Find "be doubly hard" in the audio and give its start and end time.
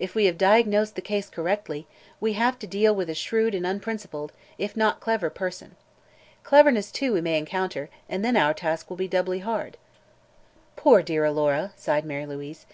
8.96-9.76